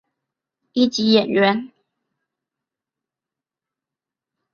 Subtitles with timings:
[0.73, 1.71] 一级演员。